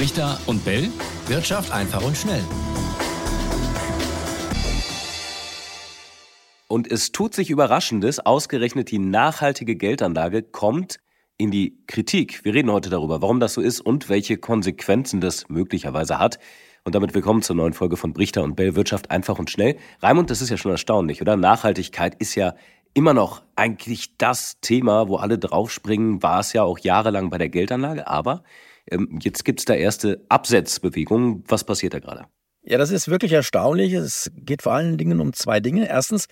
[0.00, 0.88] Richter und Bell.
[1.26, 2.42] Wirtschaft einfach und schnell.
[6.68, 8.18] Und es tut sich Überraschendes.
[8.18, 11.00] Ausgerechnet die nachhaltige Geldanlage kommt
[11.36, 12.46] in die Kritik.
[12.46, 16.38] Wir reden heute darüber, warum das so ist und welche Konsequenzen das möglicherweise hat.
[16.84, 19.76] Und damit willkommen zur neuen Folge von Brichter und Bell Wirtschaft einfach und schnell.
[20.00, 21.36] Raimund, das ist ja schon erstaunlich, oder?
[21.36, 22.54] Nachhaltigkeit ist ja
[22.94, 27.50] immer noch eigentlich das Thema, wo alle draufspringen, war es ja auch jahrelang bei der
[27.50, 28.44] Geldanlage, aber
[29.20, 31.44] jetzt gibt es da erste Absetzbewegungen.
[31.48, 32.26] Was passiert da gerade?
[32.62, 33.92] Ja, das ist wirklich erstaunlich.
[33.92, 35.88] Es geht vor allen Dingen um zwei Dinge.
[35.88, 36.26] Erstens,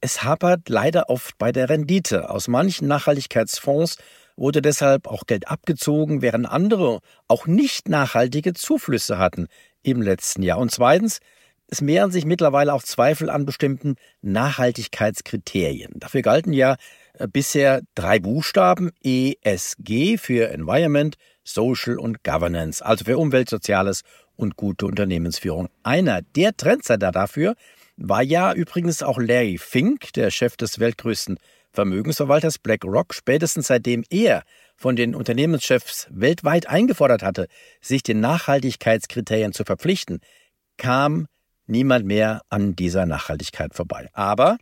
[0.00, 2.30] es hapert leider oft bei der Rendite.
[2.30, 3.96] Aus manchen Nachhaltigkeitsfonds
[4.36, 9.46] wurde deshalb auch Geld abgezogen, während andere auch nicht nachhaltige Zuflüsse hatten
[9.82, 10.58] im letzten Jahr.
[10.58, 11.20] Und zweitens,
[11.68, 15.92] es mehren sich mittlerweile auch Zweifel an bestimmten Nachhaltigkeitskriterien.
[15.96, 16.76] Dafür galten ja
[17.14, 24.02] äh, bisher drei Buchstaben ESG für Environment, Social und Governance, also für Umwelt, Soziales
[24.36, 25.68] und gute Unternehmensführung.
[25.82, 27.54] Einer der Trendsetter dafür
[27.96, 31.38] war ja übrigens auch Larry Fink, der Chef des weltgrößten
[31.72, 34.42] Vermögensverwalters BlackRock, spätestens seitdem er
[34.76, 37.48] von den Unternehmenschefs weltweit eingefordert hatte,
[37.80, 40.20] sich den Nachhaltigkeitskriterien zu verpflichten,
[40.76, 41.26] kam
[41.66, 44.08] niemand mehr an dieser Nachhaltigkeit vorbei.
[44.12, 44.58] Aber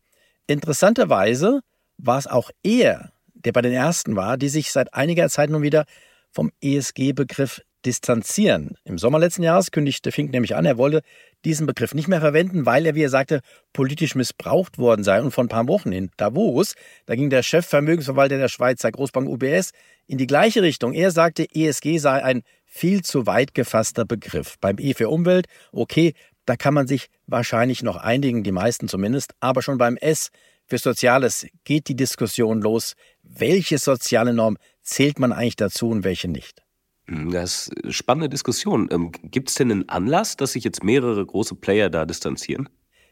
[0.47, 1.61] interessanterweise
[1.99, 5.63] war es auch er, der bei den ersten war, die sich seit einiger Zeit nun
[5.63, 5.85] wieder
[6.33, 8.77] vom ESG-Begriff distanzieren.
[8.85, 11.03] Im Sommer letzten Jahres kündigte Fink nämlich an, er wolle
[11.45, 13.41] diesen Begriff nicht mehr verwenden, weil er, wie er sagte,
[13.73, 15.21] politisch missbraucht worden sei.
[15.21, 16.75] Und vor ein paar Wochen in Davos,
[17.07, 19.73] da ging der Chefvermögensverwalter der Schweizer Großbank UBS
[20.07, 20.93] in die gleiche Richtung.
[20.93, 24.57] Er sagte, ESG sei ein viel zu weit gefasster Begriff.
[24.61, 26.15] Beim E für Umwelt, okay,
[26.47, 30.31] da kann man sich wahrscheinlich noch einigen, die meisten zumindest, aber schon beim S
[30.67, 32.95] für Soziales geht die Diskussion los.
[33.23, 36.63] Welche soziale Norm zählt man eigentlich dazu und welche nicht?
[37.07, 38.89] Hm, das ist eine spannende Diskussion.
[38.91, 42.69] Ähm, gibt es denn einen Anlass, dass sich jetzt mehrere große Player da distanzieren?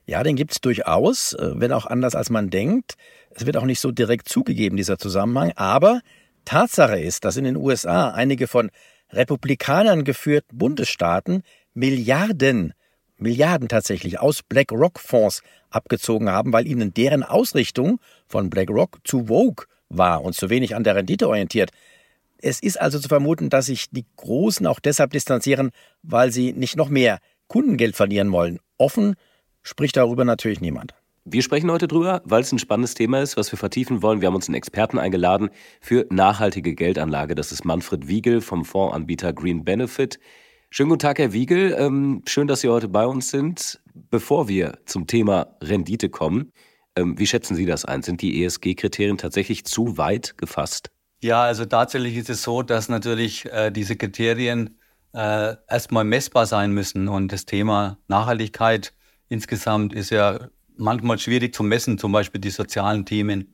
[0.06, 2.94] Ja, den gibt es durchaus, äh, wenn auch anders als man denkt.
[3.30, 5.52] Es wird auch nicht so direkt zugegeben, dieser Zusammenhang.
[5.56, 6.00] Aber
[6.44, 8.70] Tatsache ist, dass in den USA einige von
[9.10, 11.42] Republikanern geführten Bundesstaaten
[11.74, 12.74] Milliarden
[13.20, 20.24] Milliarden tatsächlich aus BlackRock-Fonds abgezogen haben, weil ihnen deren Ausrichtung von BlackRock zu Vogue war
[20.24, 21.70] und zu wenig an der Rendite orientiert.
[22.38, 25.70] Es ist also zu vermuten, dass sich die Großen auch deshalb distanzieren,
[26.02, 27.18] weil sie nicht noch mehr
[27.48, 28.60] Kundengeld verlieren wollen.
[28.78, 29.14] Offen
[29.62, 30.94] spricht darüber natürlich niemand.
[31.26, 34.22] Wir sprechen heute drüber, weil es ein spannendes Thema ist, was wir vertiefen wollen.
[34.22, 35.50] Wir haben uns einen Experten eingeladen
[35.80, 37.34] für nachhaltige Geldanlage.
[37.34, 40.18] Das ist Manfred Wiegel vom Fondsanbieter Green Benefit.
[40.70, 41.76] Schönen guten Tag, Herr Wiegel.
[41.78, 43.80] Ähm, schön, dass Sie heute bei uns sind.
[44.10, 46.52] Bevor wir zum Thema Rendite kommen,
[47.06, 48.02] wie schätzen Sie das ein?
[48.02, 50.90] Sind die ESG-Kriterien tatsächlich zu weit gefasst?
[51.22, 54.78] Ja, also tatsächlich ist es so, dass natürlich äh, diese Kriterien
[55.12, 57.08] äh, erstmal messbar sein müssen.
[57.08, 58.94] Und das Thema Nachhaltigkeit
[59.28, 63.52] insgesamt ist ja manchmal schwierig zu messen, zum Beispiel die sozialen Themen.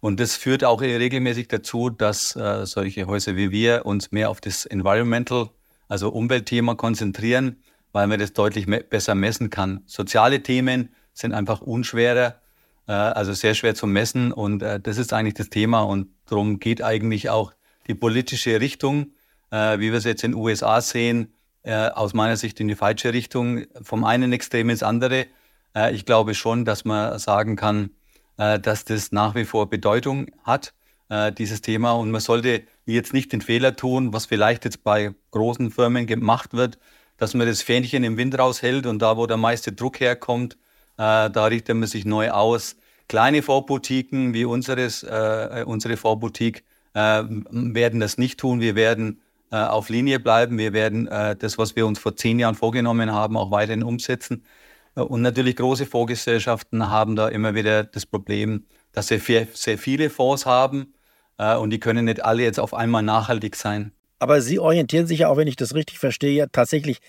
[0.00, 4.40] Und das führt auch regelmäßig dazu, dass äh, solche Häuser wie wir uns mehr auf
[4.40, 5.50] das Environmental
[5.88, 9.82] also Umweltthema konzentrieren, weil man das deutlich me besser messen kann.
[9.86, 12.40] Soziale Themen sind einfach unschwerer,
[12.92, 16.82] also sehr schwer zu messen und äh, das ist eigentlich das Thema und darum geht
[16.82, 17.52] eigentlich auch
[17.86, 19.12] die politische Richtung,
[19.50, 21.32] äh, wie wir es jetzt in den USA sehen,
[21.62, 25.26] äh, aus meiner Sicht in die falsche Richtung, vom einen Extrem ins andere.
[25.74, 27.90] Äh, ich glaube schon, dass man sagen kann,
[28.38, 30.74] äh, dass das nach wie vor Bedeutung hat
[31.08, 31.92] äh, dieses Thema.
[31.92, 36.54] Und man sollte jetzt nicht den Fehler tun, was vielleicht jetzt bei großen Firmen gemacht
[36.54, 36.78] wird,
[37.16, 40.56] dass man das Fähnchen im Wind raushält und da, wo der meiste Druck herkommt,
[40.98, 42.76] äh, da richtet man sich neu aus.
[43.08, 46.64] Kleine Vorboutiquen wie unseres, äh, unsere Vorboutique
[46.94, 48.60] äh, werden das nicht tun.
[48.60, 49.20] Wir werden
[49.52, 50.58] äh, auf Linie bleiben.
[50.58, 54.44] Wir werden äh, das, was wir uns vor zehn Jahren vorgenommen haben, auch weiterhin umsetzen.
[54.96, 60.10] Äh, und natürlich große Fondsgesellschaften haben da immer wieder das Problem, dass sie sehr viele
[60.10, 60.94] Fonds haben
[61.38, 63.92] äh, und die können nicht alle jetzt auf einmal nachhaltig sein.
[64.18, 67.00] Aber Sie orientieren sich ja auch, wenn ich das richtig verstehe, tatsächlich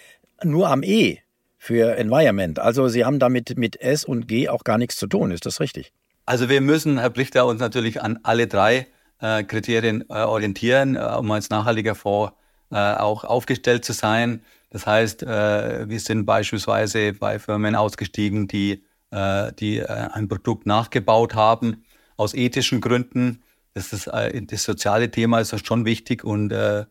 [0.44, 1.20] nur am E
[1.58, 2.60] für Environment.
[2.60, 5.32] Also Sie haben damit mit S und G auch gar nichts zu tun.
[5.32, 5.92] Ist das richtig?
[6.26, 8.88] Also wir müssen, Herr Brichter, uns natürlich an alle drei
[9.20, 12.34] äh, Kriterien äh, orientieren, äh, um als nachhaltiger Fonds
[12.72, 14.42] äh, auch aufgestellt zu sein.
[14.70, 21.86] Das heißt, äh, wir sind beispielsweise bei Firmen ausgestiegen, die, die ein Produkt nachgebaut haben
[22.18, 23.42] aus ethischen Gründen
[23.78, 26.86] das, ist, äh, das soziale Thema ist schon wichtig und äh, äh,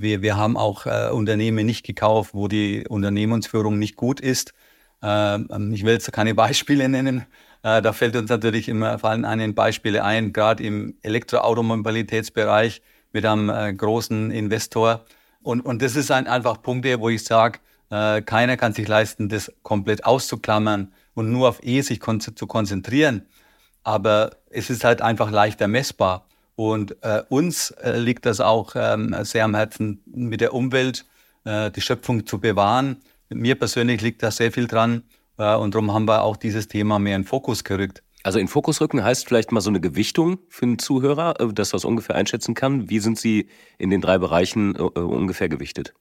[0.00, 4.54] wir, wir haben auch äh, Unternehmen nicht gekauft, wo die Unternehmensführung nicht gut ist.
[5.02, 7.26] Ähm, ich will jetzt keine Beispiele nennen.
[7.62, 13.50] Äh, da fällt uns natürlich immer fallen einen Beispiele ein, gerade im Elektroautomobilitätsbereich mit einem
[13.50, 15.04] äh, großen Investor,
[15.42, 17.58] Und, und das ist ein, einfach Punkte, wo ich sage,
[17.90, 22.46] äh, keiner kann sich leisten, das komplett auszuklammern und nur auf E sich kon zu
[22.46, 23.26] konzentrieren.
[23.82, 26.26] Aber es ist halt einfach leichter messbar.
[26.60, 31.06] Und äh, uns äh, liegt das auch ähm, sehr am Herzen, mit der Umwelt
[31.44, 32.98] äh, die Schöpfung zu bewahren.
[33.30, 35.04] Mir persönlich liegt da sehr viel dran.
[35.38, 38.02] Äh, und darum haben wir auch dieses Thema mehr in Fokus gerückt.
[38.24, 41.72] Also in Fokus rücken heißt vielleicht mal so eine Gewichtung für einen Zuhörer, äh, dass
[41.72, 42.90] er es ungefähr einschätzen kann.
[42.90, 43.48] Wie sind Sie
[43.78, 45.94] in den drei Bereichen äh, ungefähr gewichtet?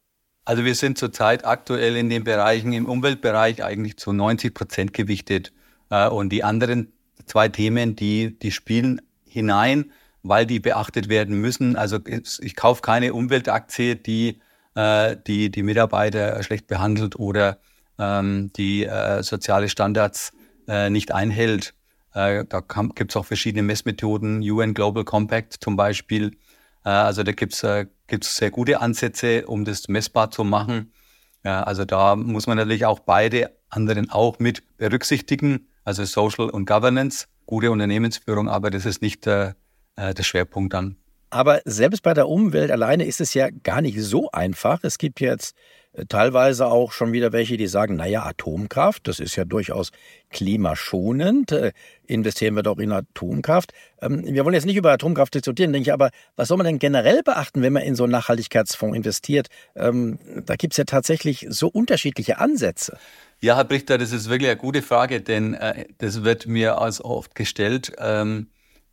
[0.44, 5.54] Also wir sind zurzeit aktuell in den Bereichen, im Umweltbereich eigentlich zu 90 Prozent gewichtet.
[5.90, 6.92] Und die anderen
[7.26, 9.92] zwei Themen, die, die spielen hinein,
[10.24, 11.76] weil die beachtet werden müssen.
[11.76, 14.42] Also ich kaufe keine Umweltaktie, die
[14.76, 17.58] die, die Mitarbeiter schlecht behandelt oder
[18.00, 20.32] ähm, die äh, soziale Standards
[20.68, 21.74] äh, nicht einhält.
[22.14, 22.62] Äh, da
[22.96, 26.38] gibt es auch verschiedene Messmethoden, UN Global Compact zum Beispiel.
[26.86, 30.94] Äh, also da gibt es äh, gibt's sehr gute Ansätze, um das messbar zu machen.
[31.44, 37.28] Also da muss man natürlich auch beide anderen auch mit berücksichtigen, also Social und Governance,
[37.46, 39.26] gute Unternehmensführung, aber das ist nicht
[39.96, 40.98] äh, der Schwerpunkt dann.
[41.32, 44.84] Aber selbst bei der Umwelt alleine ist es ja gar nicht so einfach.
[44.84, 45.56] Es gibt jetzt
[45.94, 49.92] äh, teilweise auch schon wieder welche, die sagen, naja, Atomkraft, das ist ja durchaus
[50.32, 51.72] klimaschonend, äh,
[52.08, 53.74] investieren wir doch in Atomkraft.
[54.02, 56.80] Ähm, wir wollen jetzt nicht über Atomkraft diskutieren, denke ich, aber was soll man denn
[56.80, 59.48] generell beachten, wenn man in so einen Nachhaltigkeitsfonds investiert?
[59.76, 62.98] Ähm, da gibt es ja tatsächlich so unterschiedliche Ansätze.
[63.40, 67.04] Ja, Herr Brichter, das ist wirklich eine gute Frage, denn äh, das wird mir als
[67.04, 68.48] oft gestellt ähm,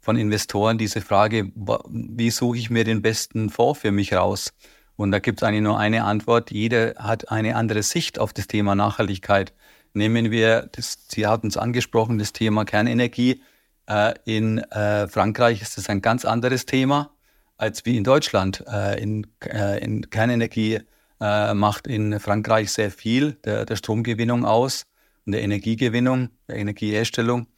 [0.06, 1.50] von Investoren, diese Frage,
[1.88, 4.52] wie suche ich mir den besten Fonds für mich raus?
[4.94, 6.52] Und da gibt es eigentlich nur eine Antwort.
[6.52, 9.52] Jeder hat eine andere Sicht auf das Thema Nachhaltigkeit.
[9.94, 13.42] Nehmen wir, das, Sie hatten es angesprochen, das Thema Kernenergie.
[13.88, 17.10] Äh, in äh, Frankreich ist das ein ganz anderes Thema
[17.58, 18.62] als wie in Deutschland.
[18.72, 20.82] Äh, in, äh, in Kernenergie
[21.20, 24.86] äh, macht in Frankreich sehr viel der, der Stromgewinnung aus
[25.24, 27.48] und der Energiegewinnung, der Energieherstellung.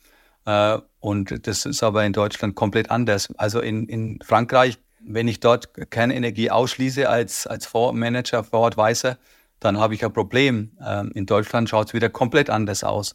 [0.49, 3.29] Äh, und das ist aber in Deutschland komplett anders.
[3.37, 9.17] Also in, in Frankreich wenn ich dort Kernenergie ausschließe als, als Fondsmanager, Fondsadvisor,
[9.61, 10.73] dann habe ich ein Problem.
[10.85, 13.15] Ähm, in Deutschland schaut es wieder komplett anders aus.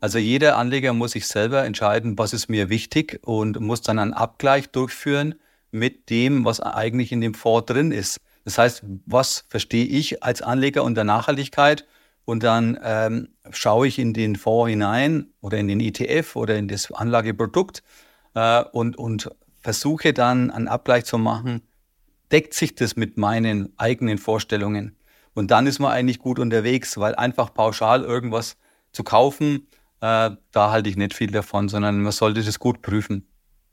[0.00, 4.12] Also jeder Anleger muss sich selber entscheiden, was ist mir wichtig und muss dann einen
[4.12, 5.36] Abgleich durchführen
[5.70, 8.18] mit dem, was eigentlich in dem Fonds drin ist.
[8.44, 11.86] Das heißt, was verstehe ich als Anleger unter Nachhaltigkeit?
[12.24, 16.68] Und dann ähm, schaue ich in den Fonds hinein oder in den ETF oder in
[16.68, 17.82] das Anlageprodukt
[18.34, 19.30] äh, und, und
[19.60, 21.62] versuche dann einen Abgleich zu machen,
[22.32, 24.96] deckt sich das mit meinen eigenen Vorstellungen.
[25.34, 28.56] Und dann ist man eigentlich gut unterwegs, weil einfach pauschal irgendwas
[28.92, 29.66] zu kaufen,
[30.00, 33.26] äh, da halte ich nicht viel davon, sondern man sollte das gut prüfen.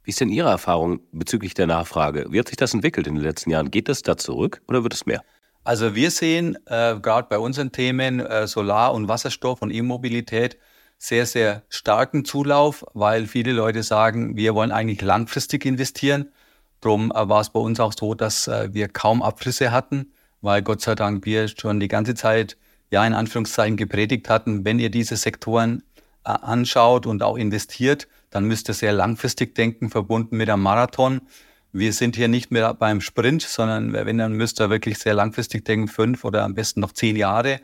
[0.03, 2.25] Wie ist denn Ihre Erfahrung bezüglich der Nachfrage?
[2.30, 3.69] Wie hat sich das entwickelt in den letzten Jahren?
[3.69, 5.21] Geht das da zurück oder wird es mehr?
[5.63, 10.58] Also wir sehen äh, gerade bei unseren Themen äh, Solar- und Wasserstoff und E-Mobilität
[10.98, 16.31] sehr, sehr starken Zulauf, weil viele Leute sagen, wir wollen eigentlich langfristig investieren.
[16.80, 20.63] Darum äh, war es bei uns auch so, dass äh, wir kaum Abflüsse hatten, weil
[20.63, 22.58] Gott sei Dank wir schon die ganze Zeit,
[22.90, 25.84] ja, in Anführungszeichen gepredigt hatten, wenn ihr diese Sektoren
[26.25, 31.22] äh, anschaut und auch investiert, dann müsst ihr sehr langfristig denken, verbunden mit einem Marathon.
[31.74, 35.63] Wir sind hier nicht mehr beim Sprint, sondern wenn, dann müsst ihr wirklich sehr langfristig
[35.63, 37.62] denken, fünf oder am besten noch zehn Jahre.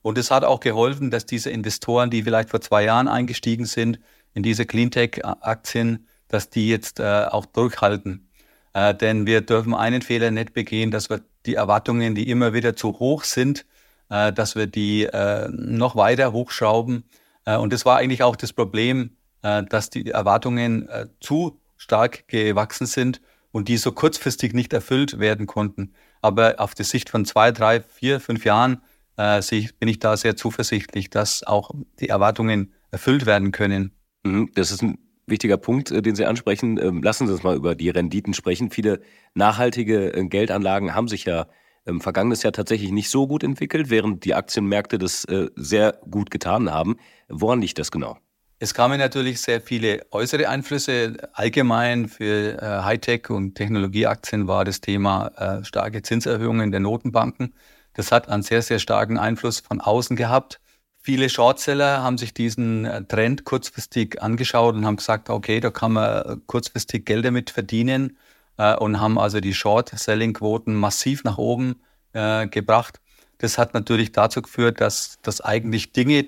[0.00, 3.98] Und es hat auch geholfen, dass diese Investoren, die vielleicht vor zwei Jahren eingestiegen sind
[4.32, 8.28] in diese Cleantech-Aktien, dass die jetzt äh, auch durchhalten.
[8.74, 12.76] Äh, denn wir dürfen einen Fehler nicht begehen, dass wir die Erwartungen, die immer wieder
[12.76, 13.66] zu hoch sind,
[14.08, 17.02] äh, dass wir die äh, noch weiter hochschrauben.
[17.44, 20.88] Äh, und das war eigentlich auch das Problem, äh, dass die Erwartungen
[21.20, 23.20] zu stark gewachsen sind
[23.52, 25.94] und die so kurzfristig nicht erfüllt werden konnten.
[26.20, 28.82] Aber auf die Sicht von zwei, drei, vier, fünf Jahren
[29.16, 29.40] äh,
[29.78, 33.92] bin ich da sehr zuversichtlich, dass auch die Erwartungen erfüllt werden können.
[34.24, 36.78] Mhm, das ist ein wichtiger Punkt, äh, den Sie ansprechen.
[36.78, 38.70] Ähm, lassen Sie uns mal über die Renditen sprechen.
[38.70, 39.00] Viele
[39.34, 41.46] nachhaltige äh, Geldanlagen haben sich ja
[41.84, 46.30] im vergangenen Jahr tatsächlich nicht so gut entwickelt, während die Aktienmärkte das äh, sehr gut
[46.30, 46.96] getan haben.
[47.28, 48.18] Woran liegt das genau?
[48.60, 51.16] Es kamen natürlich sehr viele äußere Einflüsse.
[51.32, 57.54] Allgemein für Hightech- und Technologieaktien war das Thema starke Zinserhöhungen der Notenbanken.
[57.98, 60.60] Das hat einen sehr, sehr starken Einfluss von außen gehabt.
[61.00, 65.94] Viele Shortseller haben sich diesen äh, Trend kurzfristig angeschaut und haben gesagt, okay, da kann
[65.94, 68.18] man äh, kurzfristig Geld damit verdienen
[68.56, 71.80] äh, und haben also die Short-Selling-Quoten massiv nach oben
[72.12, 73.00] äh, gebracht.
[73.38, 76.26] Das hat natürlich dazu geführt, dass, dass eigentlich Dinge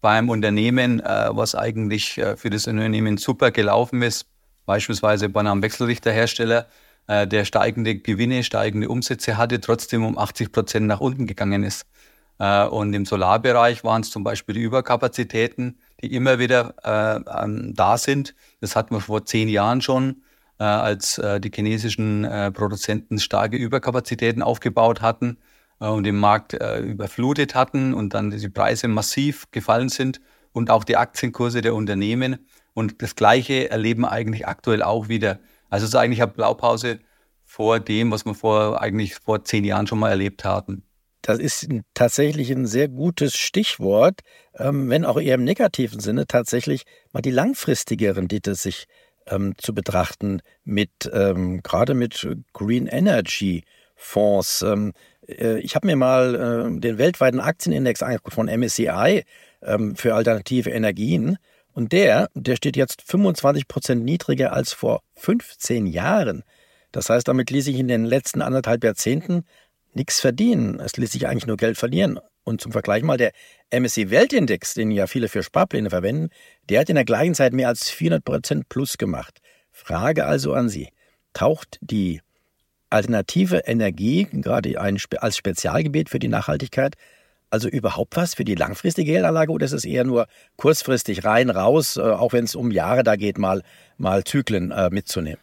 [0.00, 4.26] beim Unternehmen, äh, was eigentlich äh, für das Unternehmen super gelaufen ist,
[4.66, 6.66] beispielsweise bei einem Wechselrichterhersteller,
[7.06, 11.86] äh, der steigende Gewinne, steigende Umsätze hatte, trotzdem um 80 Prozent nach unten gegangen ist.
[12.38, 17.74] Äh, und im Solarbereich waren es zum Beispiel die Überkapazitäten, die immer wieder äh, ähm,
[17.74, 18.34] da sind.
[18.60, 20.22] Das hatten wir vor zehn Jahren schon,
[20.58, 25.38] äh, als die chinesischen Produzenten starke Überkapazitäten aufgebaut hatten
[25.78, 30.20] und den Markt äh, überflutet hatten und dann die Preise massiv gefallen sind
[30.52, 32.46] und auch die Aktienkurse der Unternehmen.
[32.74, 35.38] Und das Gleiche erleben eigentlich aktuell auch wieder.
[35.70, 37.00] Also es ist eigentlich eine Blaupause
[37.44, 40.82] vor dem, was wir vor, eigentlich vor zehn Jahren schon mal erlebt hatten.
[41.22, 44.20] Das ist tatsächlich ein sehr gutes Stichwort,
[44.54, 48.86] ähm, wenn auch eher im negativen Sinne tatsächlich mal die langfristige Rendite sich
[49.26, 53.64] ähm, zu betrachten mit ähm, gerade mit Green Energy
[53.98, 54.62] Fonds.
[54.62, 54.92] Ähm,
[55.26, 59.24] äh, ich habe mir mal äh, den weltweiten Aktienindex angeguckt von MSCI
[59.62, 61.36] ähm, für alternative Energien
[61.74, 66.42] und der, der steht jetzt 25 Prozent niedriger als vor 15 Jahren.
[66.92, 69.44] Das heißt, damit ließ sich in den letzten anderthalb Jahrzehnten
[69.92, 70.80] nichts verdienen.
[70.80, 72.18] Es ließ sich eigentlich nur Geld verlieren.
[72.44, 73.32] Und zum Vergleich mal der
[73.70, 76.30] MSCI Weltindex, den ja viele für Sparpläne verwenden,
[76.70, 79.40] der hat in der gleichen Zeit mehr als 400 Prozent plus gemacht.
[79.70, 80.88] Frage also an Sie.
[81.34, 82.22] Taucht die
[82.90, 86.96] alternative Energie, gerade ein, als Spezialgebiet für die Nachhaltigkeit,
[87.50, 90.26] also überhaupt was für die langfristige Geldanlage oder ist es eher nur
[90.56, 93.62] kurzfristig rein, raus, äh, auch wenn es um Jahre da geht, mal,
[93.96, 95.40] mal Zyklen äh, mitzunehmen?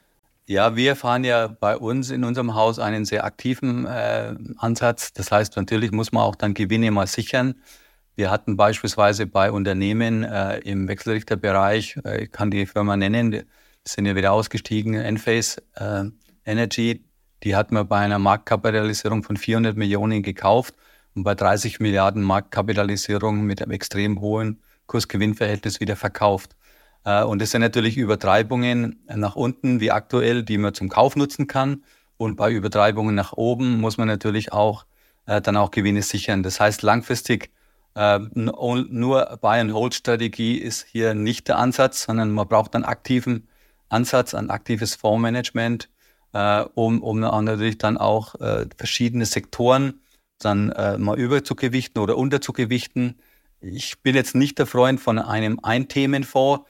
[0.48, 5.12] Ja, wir fahren ja bei uns in unserem Haus einen sehr aktiven äh, Ansatz.
[5.12, 7.56] Das heißt, natürlich muss man auch dann Gewinne mal sichern.
[8.16, 13.44] Wir hatten beispielsweise bei Unternehmen äh, im Wechselrichterbereich, äh, ich kann die Firma nennen,
[13.84, 16.06] sind ja wieder ausgestiegen, Enphase äh,
[16.46, 17.04] Energy,
[17.46, 20.74] die hatten wir bei einer Marktkapitalisierung von 400 Millionen gekauft
[21.14, 26.56] und bei 30 Milliarden Marktkapitalisierung mit einem extrem hohen Kursgewinnverhältnis wieder verkauft.
[27.06, 31.46] Äh, und das sind natürlich Übertreibungen nach unten, wie aktuell, die man zum Kauf nutzen
[31.46, 31.84] kann.
[32.18, 34.86] Und bei Übertreibungen nach oben muss man natürlich auch
[35.28, 36.42] äh, dann auch Gewinne sichern.
[36.42, 37.52] Das heißt, langfristig
[37.94, 43.48] äh, nur Buy-and-Hold-Strategie ist hier nicht der Ansatz, sondern man braucht einen aktiven
[43.90, 45.90] Ansatz, ein aktives Fondsmanagement,
[46.74, 48.36] um, um natürlich dann auch
[48.78, 50.02] verschiedene Sektoren
[50.40, 53.20] dann mal überzugewichten oder unterzugewichten.
[53.62, 56.66] Ich bin jetzt nicht der Freund von einem Ein-Themenfonds,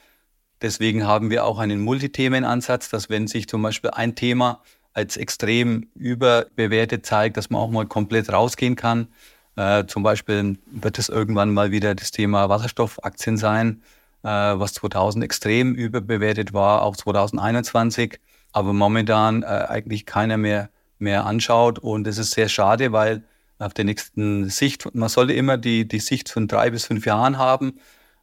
[0.61, 4.61] Deswegen haben wir auch einen Multithemenansatz, dass wenn sich zum Beispiel ein Thema
[4.93, 9.09] als extrem überbewertet zeigt, dass man auch mal komplett rausgehen kann.
[9.57, 13.83] Äh, zum Beispiel wird es irgendwann mal wieder das Thema Wasserstoffaktien sein,
[14.23, 18.19] äh, was 2000 extrem überbewertet war, auch 2021,
[18.55, 21.77] aber momentan äh, eigentlich keiner mehr, mehr anschaut.
[21.77, 23.21] Und es ist sehr schade, weil
[23.59, 27.37] auf der nächsten Sicht, man sollte immer die, die Sicht von drei bis fünf Jahren
[27.37, 27.79] haben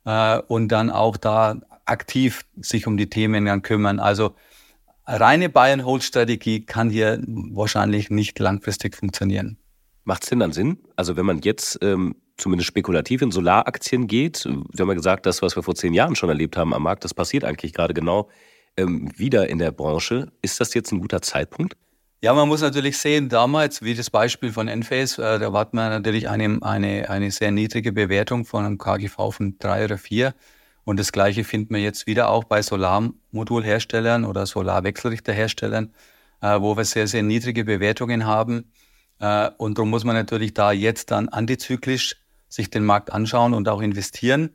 [0.07, 4.01] äh, und dann auch da aktiv sich um die Themen dann kümmern.
[4.01, 4.35] Also
[5.07, 9.59] reine Buy-and-Hold-Strategie kann hier wahrscheinlich nicht langfristig funktionieren.
[10.05, 10.79] Macht es denn dann Sinn?
[10.97, 15.43] Also wenn man jetzt ähm, zumindest spekulativ in Solaraktien geht, wir haben ja gesagt, das,
[15.43, 18.31] was wir vor zehn Jahren schon erlebt haben am Markt, das passiert eigentlich gerade genau
[18.77, 20.33] ähm, wieder in der Branche.
[20.43, 21.77] Ist das jetzt ein guter Zeitpunkt?
[22.21, 25.91] Ja, man muss natürlich sehen, damals, wie das Beispiel von Enphase, äh, da hat man
[25.91, 30.35] natürlich eine, eine, eine sehr niedrige Bewertung von einem KGV von drei oder vier.
[30.85, 35.93] Und das Gleiche finden wir jetzt wieder auch bei Solarmodulherstellern oder Solarwechselrichterherstellern,
[36.41, 38.71] äh, wo wir sehr, sehr niedrige Bewertungen haben.
[39.19, 42.17] Äh, und darum muss man natürlich da jetzt dann antizyklisch
[42.49, 44.51] sich den Markt anschauen und auch investieren.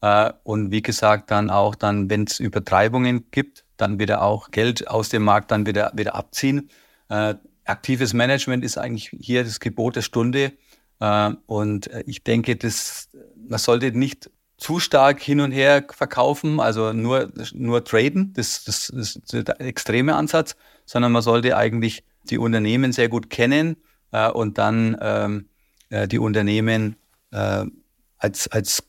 [0.00, 4.88] Äh, und wie gesagt, dann auch dann, wenn es Übertreibungen gibt, dann wieder auch Geld
[4.88, 6.70] aus dem Markt dann wieder, wieder abziehen.
[7.08, 7.34] Äh,
[7.64, 10.52] aktives Management ist eigentlich hier das Gebot der Stunde.
[11.00, 16.94] Äh, und ich denke, das, man sollte nicht zu stark hin und her verkaufen, also
[16.94, 22.38] nur, nur traden, das, das, das ist der extreme Ansatz, sondern man sollte eigentlich die
[22.38, 23.76] Unternehmen sehr gut kennen
[24.32, 25.50] und dann ähm,
[25.88, 26.96] äh, die Unternehmen
[27.30, 27.64] äh,
[28.18, 28.82] als, als,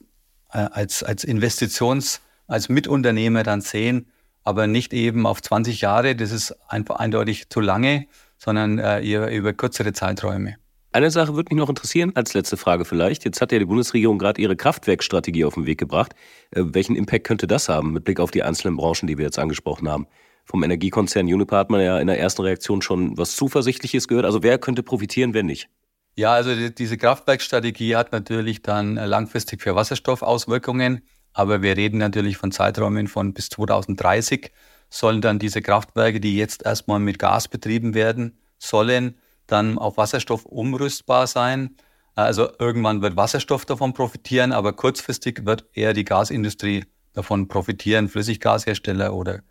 [0.49, 4.07] als, als Investitions-, als Mitunternehmer dann sehen,
[4.43, 9.31] aber nicht eben auf 20 Jahre, das ist einfach eindeutig zu lange, sondern äh, über,
[9.31, 10.55] über kürzere Zeiträume.
[10.93, 13.25] Eine Sache würde mich noch interessieren, als letzte Frage vielleicht.
[13.25, 16.13] Jetzt hat ja die Bundesregierung gerade ihre Kraftwerkstrategie auf den Weg gebracht.
[16.51, 19.37] Äh, welchen Impact könnte das haben mit Blick auf die einzelnen Branchen, die wir jetzt
[19.37, 20.07] angesprochen haben?
[20.45, 24.25] Vom Energiekonzern Uniper hat man ja in der ersten Reaktion schon was Zuversichtliches gehört.
[24.25, 25.69] Also wer könnte profitieren, wer nicht?
[26.17, 31.03] Ja, also die, diese Kraftwerkstrategie hat natürlich dann äh, langfristig für Wasserstoff Auswirkungen.
[31.31, 34.51] Aber wir reden natürlich von Zeiträumen von bis 2030
[34.89, 40.45] sollen dann diese Kraftwerke, die jetzt erstmal mit Gas betrieben werden sollen, dann auf Wasserstoff
[40.45, 41.75] umrüstbar sein.
[42.15, 49.13] Also irgendwann wird Wasserstoff davon profitieren, aber kurzfristig wird eher die Gasindustrie davon profitieren, Flüssiggashersteller
[49.13, 49.41] oder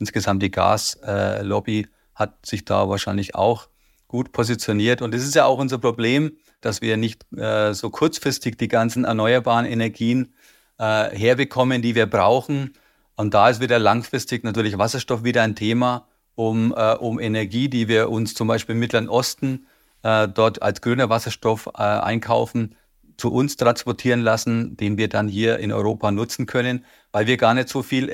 [0.00, 3.68] insgesamt die Gaslobby hat sich da wahrscheinlich auch
[4.08, 5.02] gut positioniert.
[5.02, 9.04] Und das ist ja auch unser Problem, dass wir nicht äh, so kurzfristig die ganzen
[9.04, 10.34] erneuerbaren Energien
[10.78, 12.72] äh, herbekommen, die wir brauchen.
[13.16, 17.88] Und da ist wieder langfristig natürlich Wasserstoff wieder ein Thema, um, äh, um Energie, die
[17.88, 19.66] wir uns zum Beispiel im Mittleren Osten
[20.02, 22.74] äh, dort als grüner Wasserstoff äh, einkaufen,
[23.16, 27.54] zu uns transportieren lassen, den wir dann hier in Europa nutzen können, weil wir gar
[27.54, 28.10] nicht so viel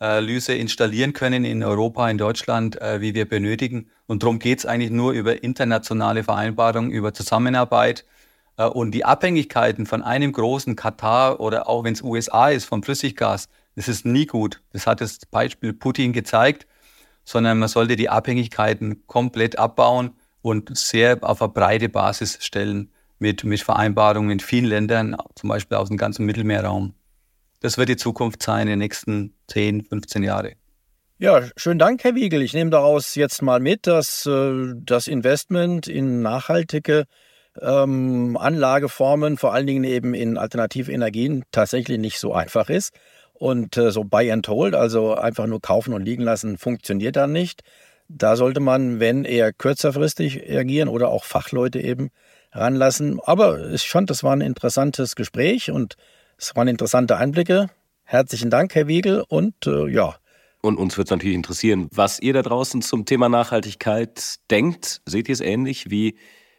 [0.00, 3.90] Elektrolyse installieren können in Europa, in Deutschland, äh, wie wir benötigen.
[4.06, 8.04] Und darum geht es eigentlich nur über internationale Vereinbarungen, über Zusammenarbeit.
[8.56, 12.82] Äh, und die Abhängigkeiten von einem großen Katar oder auch wenn es USA ist, vom
[12.82, 14.60] Flüssiggas, das ist nie gut.
[14.72, 16.66] Das hat das Beispiel Putin gezeigt,
[17.24, 20.12] sondern man sollte die Abhängigkeiten komplett abbauen
[20.42, 25.76] und sehr auf eine breite Basis stellen mit, mit Vereinbarungen in vielen Ländern, zum Beispiel
[25.76, 26.94] aus dem ganzen Mittelmeerraum.
[27.60, 30.52] Das wird die Zukunft sein in den nächsten 10, 15 Jahre.
[31.18, 32.42] Ja, schönen Dank, Herr Wiegel.
[32.42, 37.06] Ich nehme daraus jetzt mal mit, dass äh, das Investment in nachhaltige
[37.60, 42.94] ähm, Anlageformen, vor allen Dingen eben in alternative Energien, tatsächlich nicht so einfach ist.
[43.32, 47.32] Und äh, so buy and hold, also einfach nur kaufen und liegen lassen, funktioniert dann
[47.32, 47.62] nicht.
[48.08, 52.10] Da sollte man, wenn eher kürzerfristig reagieren oder auch Fachleute eben
[52.52, 53.18] ranlassen.
[53.22, 55.96] Aber ich fand, das war ein interessantes Gespräch und
[56.38, 57.68] es waren interessante Einblicke.
[58.04, 59.24] Herzlichen Dank, Herr Wiegel.
[59.28, 60.16] Und äh, ja.
[60.62, 65.02] Und uns wird es natürlich interessieren, was ihr da draußen zum Thema Nachhaltigkeit denkt.
[65.04, 66.16] Seht ihr es ähnlich wie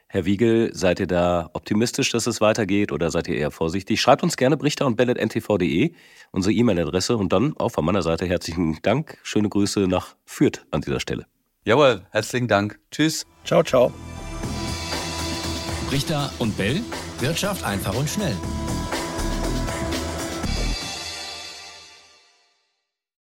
[0.07, 0.71] Herr Wiegel?
[0.73, 3.99] Seid ihr da optimistisch, dass es weitergeht oder seid ihr eher vorsichtig?
[3.99, 5.93] Schreibt uns gerne brichter und bellet.ntv.de,
[6.31, 7.17] unsere E-Mail-Adresse.
[7.17, 9.17] Und dann auch von meiner Seite herzlichen Dank.
[9.23, 11.25] Schöne Grüße nach Fürth an dieser Stelle.
[11.65, 12.79] Jawohl, herzlichen Dank.
[12.91, 13.25] Tschüss.
[13.43, 13.93] Ciao, ciao.
[15.91, 16.81] Richter und Bell.
[17.19, 18.35] Wirtschaft einfach und schnell.